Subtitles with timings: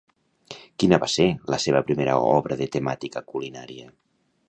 [0.83, 3.91] Quina va ser la seva primera obra de temàtica culinària?